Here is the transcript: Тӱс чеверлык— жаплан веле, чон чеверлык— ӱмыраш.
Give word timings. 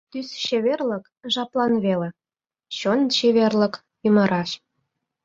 Тӱс 0.11 0.29
чеверлык— 0.45 1.03
жаплан 1.33 1.73
веле, 1.85 2.09
чон 2.77 2.99
чеверлык— 3.15 3.73
ӱмыраш. 4.05 4.49